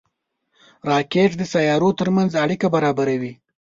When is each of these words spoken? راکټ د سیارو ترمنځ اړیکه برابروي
راکټ 0.89 1.31
د 1.37 1.41
سیارو 1.53 1.89
ترمنځ 1.99 2.31
اړیکه 2.43 2.67
برابروي 2.75 3.33